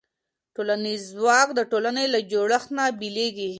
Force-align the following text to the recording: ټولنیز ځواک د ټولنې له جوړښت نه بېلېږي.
ټولنیز 0.55 1.01
ځواک 1.17 1.47
د 1.55 1.59
ټولنې 1.71 2.05
له 2.13 2.19
جوړښت 2.31 2.69
نه 2.77 2.85
بېلېږي. 2.99 3.49